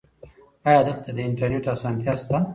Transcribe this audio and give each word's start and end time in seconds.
ایا 0.67 0.81
دلته 0.87 1.09
د 1.15 1.17
انټرنیټ 1.27 1.65
اسانتیا 1.73 2.13
شته؟ 2.21 2.37